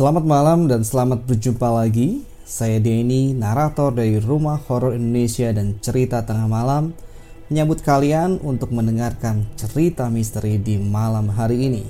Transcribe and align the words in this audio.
Selamat 0.00 0.24
malam 0.24 0.64
dan 0.64 0.80
selamat 0.80 1.28
berjumpa 1.28 1.68
lagi. 1.76 2.24
Saya 2.40 2.80
Denny, 2.80 3.36
narator 3.36 3.92
dari 3.92 4.16
Rumah 4.16 4.64
Horor 4.64 4.96
Indonesia 4.96 5.52
dan 5.52 5.76
Cerita 5.76 6.24
Tengah 6.24 6.48
Malam, 6.48 6.96
menyambut 7.52 7.84
kalian 7.84 8.40
untuk 8.40 8.72
mendengarkan 8.72 9.44
cerita 9.60 10.08
misteri 10.08 10.56
di 10.56 10.80
malam 10.80 11.28
hari 11.28 11.68
ini. 11.68 11.84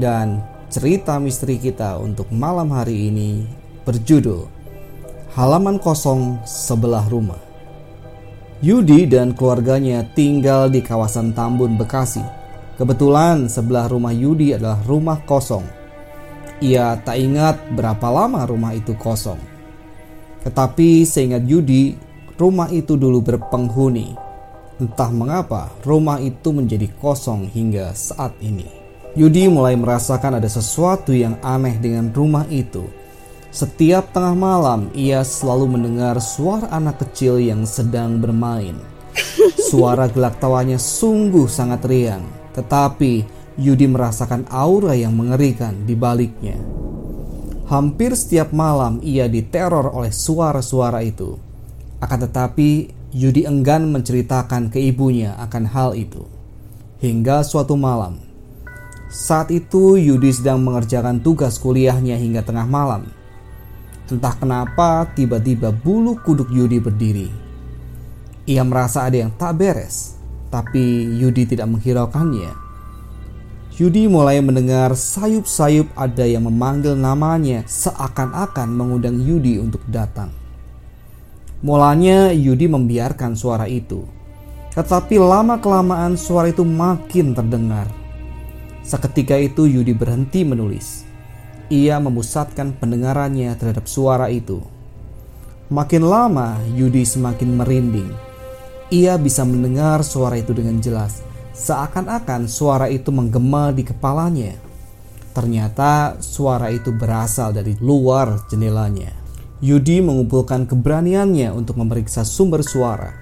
Dan 0.00 0.40
cerita 0.72 1.20
misteri 1.20 1.60
kita 1.60 2.00
untuk 2.00 2.32
malam 2.32 2.72
hari 2.72 3.12
ini 3.12 3.44
berjudul 3.84 4.48
Halaman 5.36 5.76
Kosong 5.84 6.40
Sebelah 6.48 7.04
Rumah. 7.04 7.44
Yudi 8.64 9.04
dan 9.04 9.36
keluarganya 9.36 10.08
tinggal 10.16 10.72
di 10.72 10.80
kawasan 10.80 11.36
Tambun, 11.36 11.76
Bekasi. 11.76 12.24
Kebetulan 12.80 13.52
sebelah 13.52 13.92
rumah 13.92 14.16
Yudi 14.16 14.56
adalah 14.56 14.80
rumah 14.88 15.20
kosong. 15.28 15.83
Ia 16.64 16.96
tak 17.04 17.20
ingat 17.20 17.76
berapa 17.76 18.08
lama 18.08 18.48
rumah 18.48 18.72
itu 18.72 18.96
kosong. 18.96 19.36
Tetapi 20.48 21.04
seingat 21.04 21.44
Yudi, 21.44 21.92
rumah 22.40 22.72
itu 22.72 22.96
dulu 22.96 23.20
berpenghuni. 23.20 24.16
Entah 24.80 25.12
mengapa 25.12 25.68
rumah 25.84 26.16
itu 26.24 26.56
menjadi 26.56 26.88
kosong 26.96 27.52
hingga 27.52 27.92
saat 27.92 28.32
ini. 28.40 28.64
Yudi 29.12 29.44
mulai 29.52 29.76
merasakan 29.76 30.40
ada 30.40 30.48
sesuatu 30.48 31.12
yang 31.12 31.36
aneh 31.44 31.76
dengan 31.76 32.08
rumah 32.10 32.48
itu. 32.48 32.88
Setiap 33.52 34.16
tengah 34.16 34.34
malam, 34.34 34.88
ia 34.96 35.20
selalu 35.20 35.78
mendengar 35.78 36.16
suara 36.18 36.66
anak 36.72 37.04
kecil 37.06 37.38
yang 37.38 37.68
sedang 37.68 38.18
bermain. 38.18 38.74
Suara 39.54 40.10
gelak 40.10 40.40
tawanya 40.42 40.80
sungguh 40.80 41.46
sangat 41.46 41.86
riang, 41.86 42.26
tetapi 42.56 43.43
Yudi 43.54 43.86
merasakan 43.86 44.50
aura 44.50 44.98
yang 44.98 45.14
mengerikan 45.14 45.86
di 45.86 45.94
baliknya. 45.94 46.58
Hampir 47.70 48.12
setiap 48.18 48.50
malam 48.50 48.98
ia 49.00 49.30
diteror 49.30 49.94
oleh 49.94 50.10
suara-suara 50.10 51.00
itu. 51.06 51.38
Akan 52.02 52.18
tetapi, 52.26 52.90
Yudi 53.14 53.46
enggan 53.46 53.94
menceritakan 53.94 54.74
ke 54.74 54.82
ibunya 54.82 55.38
akan 55.38 55.64
hal 55.70 55.94
itu. 55.94 56.26
Hingga 56.98 57.46
suatu 57.46 57.78
malam, 57.78 58.18
saat 59.14 59.54
itu 59.54 59.94
Yudi 59.94 60.34
sedang 60.34 60.58
mengerjakan 60.66 61.22
tugas 61.22 61.62
kuliahnya 61.62 62.18
hingga 62.18 62.42
tengah 62.42 62.66
malam. 62.66 63.06
Entah 64.10 64.34
kenapa 64.34 65.06
tiba-tiba 65.14 65.70
bulu 65.70 66.18
kuduk 66.18 66.50
Yudi 66.50 66.82
berdiri. 66.82 67.30
Ia 68.50 68.66
merasa 68.66 69.06
ada 69.06 69.14
yang 69.14 69.30
tak 69.38 69.62
beres, 69.62 70.18
tapi 70.50 71.14
Yudi 71.22 71.46
tidak 71.46 71.70
menghiraukannya. 71.70 72.63
Yudi 73.74 74.06
mulai 74.06 74.38
mendengar 74.38 74.94
sayup-sayup 74.94 75.90
ada 75.98 76.22
yang 76.22 76.46
memanggil 76.46 76.94
namanya 76.94 77.66
seakan-akan 77.66 78.70
mengundang 78.70 79.18
Yudi 79.18 79.58
untuk 79.58 79.82
datang. 79.90 80.30
Mulanya 81.64 82.30
Yudi 82.30 82.70
membiarkan 82.70 83.34
suara 83.34 83.66
itu. 83.66 84.06
Tetapi 84.74 85.18
lama-kelamaan 85.18 86.14
suara 86.14 86.54
itu 86.54 86.62
makin 86.62 87.34
terdengar. 87.34 87.90
Seketika 88.86 89.34
itu 89.34 89.66
Yudi 89.66 89.90
berhenti 89.90 90.46
menulis 90.46 91.04
ia 91.72 91.96
memusatkan 91.96 92.76
pendengarannya 92.76 93.56
terhadap 93.56 93.88
suara 93.88 94.28
itu. 94.28 94.60
Makin 95.72 96.04
lama, 96.04 96.60
Yudi 96.76 97.08
semakin 97.08 97.56
merinding. 97.56 98.10
Ia 98.92 99.16
bisa 99.16 99.48
mendengar 99.48 100.04
suara 100.04 100.36
itu 100.36 100.52
dengan 100.52 100.76
jelas, 100.78 101.24
seakan-akan 101.54 102.50
suara 102.50 102.90
itu 102.90 103.14
menggema 103.14 103.70
di 103.70 103.86
kepalanya. 103.86 104.58
Ternyata 105.34 106.18
suara 106.18 106.70
itu 106.74 106.90
berasal 106.90 107.54
dari 107.54 107.78
luar 107.78 108.50
jendelanya. 108.50 109.10
Yudi 109.62 110.02
mengumpulkan 110.02 110.66
keberaniannya 110.66 111.54
untuk 111.54 111.78
memeriksa 111.78 112.26
sumber 112.26 112.60
suara. 112.66 113.14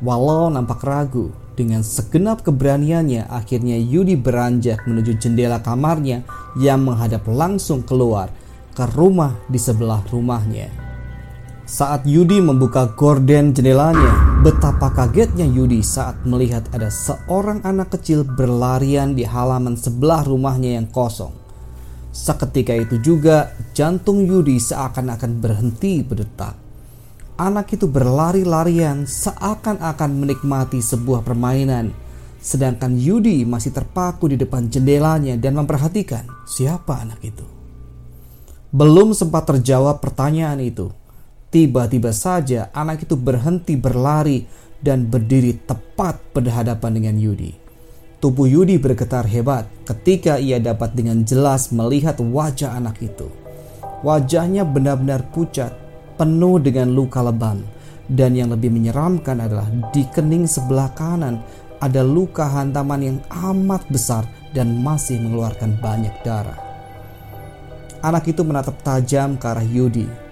Walau 0.00 0.48
nampak 0.48 0.80
ragu, 0.86 1.34
dengan 1.56 1.80
segenap 1.80 2.44
keberaniannya, 2.44 3.32
akhirnya 3.32 3.80
Yudi 3.80 4.12
beranjak 4.12 4.84
menuju 4.84 5.16
jendela 5.16 5.64
kamarnya 5.64 6.20
yang 6.60 6.84
menghadap 6.84 7.24
langsung 7.24 7.80
keluar 7.80 8.28
ke 8.76 8.84
rumah 8.92 9.32
di 9.48 9.56
sebelah 9.56 10.04
rumahnya. 10.12 10.68
Saat 11.64 12.04
Yudi 12.04 12.44
membuka 12.44 12.92
gorden 12.92 13.56
jendelanya, 13.56 14.35
betapa 14.46 14.94
kagetnya 14.94 15.42
Yudi 15.42 15.82
saat 15.82 16.22
melihat 16.22 16.62
ada 16.70 16.86
seorang 16.86 17.66
anak 17.66 17.98
kecil 17.98 18.22
berlarian 18.22 19.18
di 19.18 19.26
halaman 19.26 19.74
sebelah 19.74 20.22
rumahnya 20.22 20.78
yang 20.78 20.86
kosong. 20.86 21.34
Seketika 22.14 22.70
itu 22.78 23.02
juga 23.02 23.50
jantung 23.74 24.22
Yudi 24.22 24.62
seakan-akan 24.62 25.42
berhenti 25.42 26.06
berdetak 26.06 26.54
anak 27.36 27.74
itu 27.74 27.90
berlari-larian 27.90 29.04
seakan-akan 29.04 30.10
menikmati 30.14 30.80
sebuah 30.80 31.26
permainan. 31.26 31.92
Sedangkan 32.40 32.96
Yudi 32.96 33.44
masih 33.44 33.74
terpaku 33.74 34.30
di 34.30 34.38
depan 34.38 34.70
jendelanya 34.70 35.34
dan 35.36 35.58
memperhatikan 35.58 36.24
siapa 36.46 37.02
anak 37.02 37.18
itu. 37.26 37.44
Belum 38.70 39.10
sempat 39.10 39.50
terjawab 39.50 39.98
pertanyaan 39.98 40.62
itu. 40.62 40.92
Tiba-tiba 41.46 42.10
saja 42.10 42.68
anak 42.74 43.06
itu 43.06 43.14
berhenti 43.14 43.78
berlari 43.78 44.42
dan 44.82 45.06
berdiri 45.06 45.56
tepat 45.64 46.18
berhadapan 46.34 46.98
dengan 46.98 47.16
Yudi. 47.16 47.54
Tubuh 48.18 48.48
Yudi 48.48 48.80
bergetar 48.80 49.28
hebat 49.28 49.68
ketika 49.86 50.40
ia 50.40 50.58
dapat 50.58 50.96
dengan 50.96 51.22
jelas 51.22 51.70
melihat 51.70 52.18
wajah 52.18 52.74
anak 52.74 52.98
itu. 52.98 53.30
Wajahnya 54.02 54.66
benar-benar 54.66 55.30
pucat 55.30 55.72
penuh 56.16 56.58
dengan 56.58 56.90
luka 56.90 57.22
lebam. 57.22 57.62
Dan 58.06 58.38
yang 58.38 58.54
lebih 58.54 58.70
menyeramkan 58.70 59.42
adalah 59.42 59.66
di 59.90 60.06
kening 60.14 60.46
sebelah 60.46 60.94
kanan 60.94 61.42
ada 61.82 62.06
luka 62.06 62.46
hantaman 62.46 63.02
yang 63.02 63.18
amat 63.50 63.82
besar 63.90 64.24
dan 64.54 64.78
masih 64.78 65.18
mengeluarkan 65.18 65.76
banyak 65.82 66.14
darah. 66.22 66.56
Anak 68.06 68.30
itu 68.30 68.46
menatap 68.46 68.78
tajam 68.86 69.34
ke 69.34 69.46
arah 69.50 69.66
Yudi. 69.66 70.25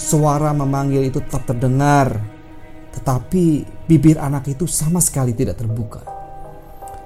Suara 0.00 0.56
memanggil 0.56 1.12
itu 1.12 1.20
tetap 1.20 1.44
terdengar, 1.44 2.24
tetapi 2.96 3.68
bibir 3.84 4.16
anak 4.16 4.48
itu 4.48 4.64
sama 4.64 4.96
sekali 4.96 5.36
tidak 5.36 5.60
terbuka. 5.60 6.00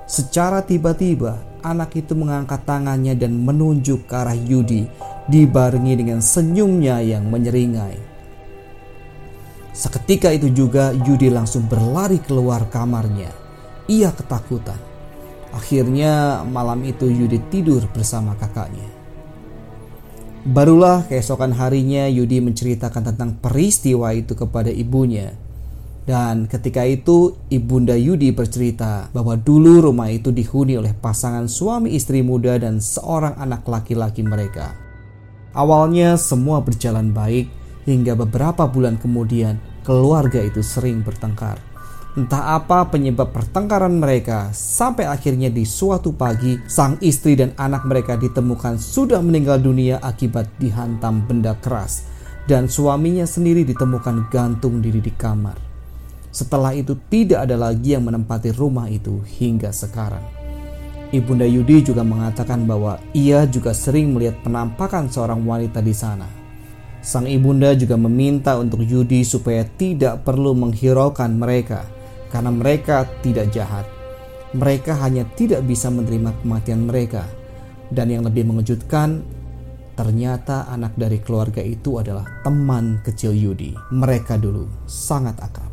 Secara 0.06 0.62
tiba-tiba, 0.62 1.42
anak 1.66 1.90
itu 1.98 2.14
mengangkat 2.14 2.62
tangannya 2.62 3.18
dan 3.18 3.34
menunjuk 3.34 4.06
ke 4.06 4.14
arah 4.14 4.38
Yudi 4.38 4.86
dibarengi 5.26 5.94
dengan 5.98 6.22
senyumnya 6.22 7.02
yang 7.02 7.26
menyeringai. 7.26 7.98
Seketika 9.74 10.30
itu 10.30 10.54
juga 10.54 10.94
Yudi 10.94 11.34
langsung 11.34 11.66
berlari 11.66 12.22
keluar 12.22 12.70
kamarnya. 12.70 13.34
Ia 13.90 14.14
ketakutan. 14.14 14.78
Akhirnya 15.50 16.46
malam 16.46 16.78
itu 16.86 17.10
Yudi 17.10 17.42
tidur 17.50 17.82
bersama 17.90 18.38
kakaknya. 18.38 18.93
Barulah 20.44 21.08
keesokan 21.08 21.56
harinya 21.56 22.04
Yudi 22.04 22.36
menceritakan 22.44 23.08
tentang 23.08 23.40
peristiwa 23.40 24.12
itu 24.12 24.36
kepada 24.36 24.68
ibunya. 24.68 25.32
Dan 26.04 26.44
ketika 26.52 26.84
itu 26.84 27.32
ibunda 27.48 27.96
Yudi 27.96 28.28
bercerita 28.28 29.08
bahwa 29.16 29.40
dulu 29.40 29.80
rumah 29.88 30.12
itu 30.12 30.28
dihuni 30.36 30.76
oleh 30.76 30.92
pasangan 30.92 31.48
suami 31.48 31.96
istri 31.96 32.20
muda 32.20 32.60
dan 32.60 32.76
seorang 32.76 33.40
anak 33.40 33.64
laki-laki 33.64 34.20
mereka. 34.20 34.76
Awalnya 35.56 36.20
semua 36.20 36.60
berjalan 36.60 37.08
baik 37.08 37.48
hingga 37.88 38.12
beberapa 38.12 38.68
bulan 38.68 39.00
kemudian 39.00 39.56
keluarga 39.80 40.44
itu 40.44 40.60
sering 40.60 41.00
bertengkar. 41.00 41.56
Entah 42.14 42.54
apa 42.54 42.86
penyebab 42.94 43.34
pertengkaran 43.34 43.98
mereka 43.98 44.54
sampai 44.54 45.02
akhirnya 45.02 45.50
di 45.50 45.66
suatu 45.66 46.14
pagi 46.14 46.54
sang 46.70 46.94
istri 47.02 47.34
dan 47.34 47.50
anak 47.58 47.82
mereka 47.90 48.14
ditemukan 48.14 48.78
sudah 48.78 49.18
meninggal 49.18 49.58
dunia 49.58 49.98
akibat 49.98 50.46
dihantam 50.62 51.26
benda 51.26 51.58
keras 51.58 52.06
dan 52.46 52.70
suaminya 52.70 53.26
sendiri 53.26 53.66
ditemukan 53.66 54.30
gantung 54.30 54.78
diri 54.78 55.02
di 55.02 55.10
kamar. 55.10 55.58
Setelah 56.30 56.70
itu 56.78 56.94
tidak 57.10 57.50
ada 57.50 57.58
lagi 57.58 57.98
yang 57.98 58.06
menempati 58.06 58.54
rumah 58.54 58.86
itu 58.86 59.18
hingga 59.42 59.74
sekarang. 59.74 60.22
Ibunda 61.10 61.50
Yudi 61.50 61.82
juga 61.82 62.06
mengatakan 62.06 62.62
bahwa 62.62 63.02
ia 63.10 63.42
juga 63.50 63.74
sering 63.74 64.14
melihat 64.14 64.38
penampakan 64.46 65.10
seorang 65.10 65.42
wanita 65.42 65.82
di 65.82 65.90
sana. 65.90 66.30
Sang 67.02 67.26
ibunda 67.26 67.74
juga 67.74 67.98
meminta 67.98 68.54
untuk 68.54 68.86
Yudi 68.86 69.26
supaya 69.26 69.66
tidak 69.66 70.22
perlu 70.22 70.54
menghiraukan 70.54 71.30
mereka 71.34 71.93
karena 72.34 72.50
mereka 72.50 73.06
tidak 73.22 73.54
jahat. 73.54 73.86
Mereka 74.58 74.98
hanya 74.98 75.22
tidak 75.38 75.62
bisa 75.62 75.86
menerima 75.86 76.34
kematian 76.42 76.90
mereka. 76.90 77.22
Dan 77.86 78.10
yang 78.10 78.26
lebih 78.26 78.42
mengejutkan, 78.50 79.22
ternyata 79.94 80.66
anak 80.66 80.98
dari 80.98 81.22
keluarga 81.22 81.62
itu 81.62 82.02
adalah 82.02 82.26
teman 82.42 82.98
kecil 83.06 83.30
Yudi. 83.30 83.70
Mereka 83.94 84.42
dulu 84.42 84.66
sangat 84.90 85.38
akrab. 85.38 85.70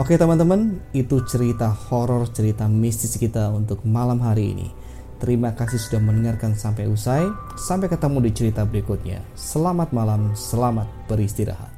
Oke 0.00 0.16
teman-teman, 0.16 0.80
itu 0.96 1.20
cerita 1.28 1.68
horor, 1.68 2.28
cerita 2.32 2.68
mistis 2.68 3.16
kita 3.20 3.52
untuk 3.52 3.84
malam 3.84 4.24
hari 4.24 4.56
ini. 4.56 4.68
Terima 5.16 5.56
kasih 5.56 5.80
sudah 5.80 6.00
mendengarkan 6.00 6.52
sampai 6.56 6.84
usai. 6.88 7.24
Sampai 7.56 7.88
ketemu 7.88 8.24
di 8.24 8.30
cerita 8.36 8.68
berikutnya. 8.68 9.24
Selamat 9.32 9.96
malam, 9.96 10.36
selamat 10.36 10.88
beristirahat. 11.08 11.75